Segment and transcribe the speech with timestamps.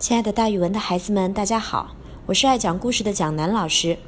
[0.00, 3.98] 亲爱的，大语文的孩子们，大家好，我是爱讲故事的蒋楠老师。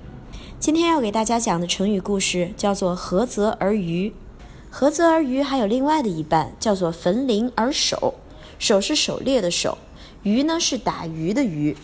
[0.59, 4.15] 今天要给大家讲的成语故事叫做“涸泽而渔”。
[4.73, 8.15] 涸泽而渔还有另外的一半，叫做“焚林而守”。
[8.59, 9.77] 守是狩猎的守，
[10.23, 11.77] 鱼呢是打鱼的鱼。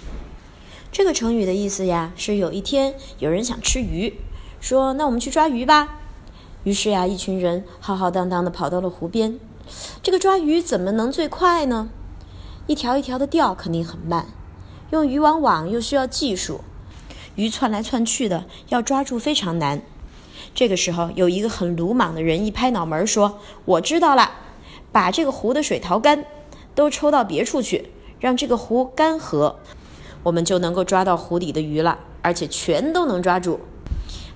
[0.90, 4.14] 这个成语的意思呀，是有一天有人想吃鱼，
[4.58, 5.98] 说：“那我们去抓鱼吧。”
[6.64, 9.38] 于是呀，一群人浩浩荡荡地跑到了湖边。
[10.02, 11.90] 这个抓鱼怎么能最快呢？
[12.68, 14.26] 一条一条的钓肯定很慢，
[14.90, 16.60] 用渔网网又需要技术，
[17.34, 19.80] 鱼窜来窜去的，要抓住非常难。
[20.54, 24.32] 这个时候，有一个很鲁莽的人一拍脑门说：“我知道了，
[24.92, 26.26] 把这个湖的水淘干，
[26.74, 29.54] 都抽到别处去，让这个湖干涸，
[30.24, 33.60] 我们就能够抓到湖底的鱼了，而且全都能抓住。”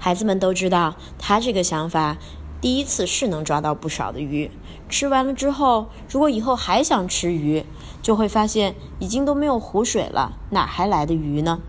[0.00, 2.16] 孩子们都知道，他这个想法，
[2.62, 4.50] 第一次是能抓到不少的鱼。
[4.88, 7.64] 吃完了之后，如果以后还想吃鱼，
[8.02, 11.60] 就会发现已经都没有湖水了，哪还来的鱼呢？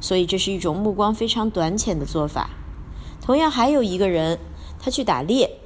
[0.00, 2.50] 所以这是一种目光非常短浅的做法。
[3.20, 4.38] 同样，还有一个人，
[4.80, 5.58] 他去打猎，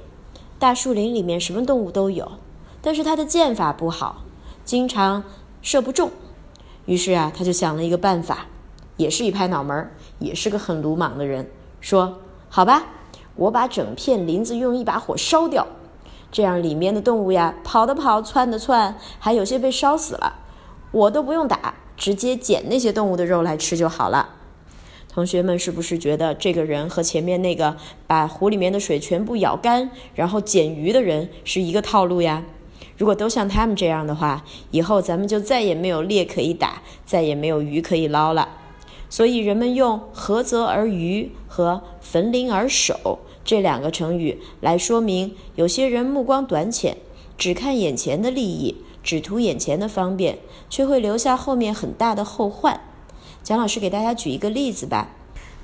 [0.59, 2.33] 大树林里面什么动物都有，
[2.81, 4.23] 但是他的箭法不好，
[4.63, 5.23] 经常
[5.63, 6.11] 射不中。
[6.85, 8.45] 于是啊，他就想了一个办法，
[8.97, 11.49] 也是一拍脑门，也是个很鲁莽的人，
[11.81, 12.83] 说：“好吧，
[13.35, 15.65] 我把整片林子用一把火烧掉。”
[16.31, 20.35] 这样里面的动物呀，跑的跑，窜的窜，还有些被烧死了，
[20.91, 24.29] 我都不用打，直接捡那些动物的肉来吃就好了。
[25.09, 27.75] 同学们是不是觉得这个人和前面那个
[28.05, 32.43] 把湖里面的水全部舀干，然后捡鱼的人是一个套路呀？
[32.97, 38.49] 如果都像他们这样的话，以后咱们就再也没有猎可以打，再也没有鱼可以捞了。
[39.09, 43.19] 所以人们用“涸泽而渔”和“焚林而守”。
[43.47, 46.97] 这两个成语来说明，有些人目光短浅，
[47.37, 52.81] 只看眼前的利益，只图眼前的方便，却会留下后面很大的后患。
[53.41, 55.11] 蒋老师给大家举一个例子吧，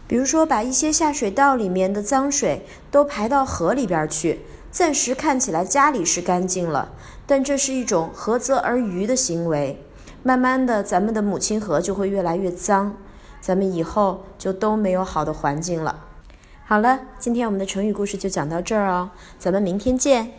[0.08, 4.39] 比如说把一些下水道里面的脏水都排到河里边去，
[4.72, 6.93] 暂时看起来家里是干净了，
[7.27, 9.77] 但这是一种涸泽而渔的行为。
[10.23, 12.95] 慢慢的，咱们的母亲河就会越来越脏，
[13.42, 16.05] 咱们以后就都没有好的环境了。
[16.65, 20.31] 好了，今天我们的成语故事就讲到这儿哦，咱们明天见。